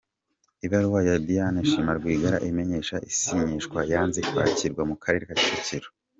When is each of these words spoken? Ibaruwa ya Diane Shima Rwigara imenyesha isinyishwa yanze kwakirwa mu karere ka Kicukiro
Ibaruwa 0.65 0.99
ya 1.07 1.15
Diane 1.27 1.59
Shima 1.69 1.91
Rwigara 1.99 2.37
imenyesha 2.49 2.95
isinyishwa 3.09 3.79
yanze 3.91 4.19
kwakirwa 4.29 4.81
mu 4.89 4.95
karere 5.03 5.23
ka 5.29 5.35
Kicukiro 5.41 5.89